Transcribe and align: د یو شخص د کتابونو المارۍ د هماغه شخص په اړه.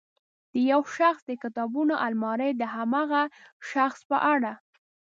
د 0.53 0.55
یو 0.71 0.81
شخص 0.97 1.21
د 1.27 1.31
کتابونو 1.43 1.93
المارۍ 2.07 2.51
د 2.57 2.63
هماغه 2.75 3.23
شخص 3.71 3.99
په 4.09 4.17
اړه. 4.33 4.51